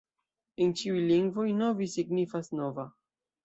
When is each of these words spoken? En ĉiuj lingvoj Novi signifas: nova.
En 0.65 0.73
ĉiuj 0.81 1.03
lingvoj 1.11 1.47
Novi 1.59 1.91
signifas: 1.95 2.53
nova. 2.61 2.91